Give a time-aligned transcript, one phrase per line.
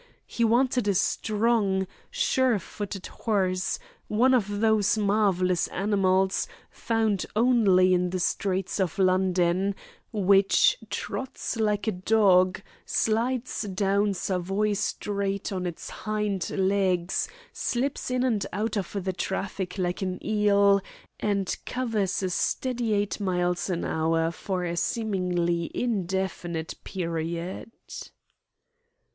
[0.25, 3.77] He wanted a strong, sure footed horse,
[4.07, 9.75] one of those marvellous animals, found only in the streets of London,
[10.11, 18.23] which trots like a dog, slides down Savoy Street on its hind legs, slips in
[18.23, 20.81] and out among the traffic like an eel,
[21.19, 27.69] and covers a steady eight miles an hour for a seemingly indefinite period.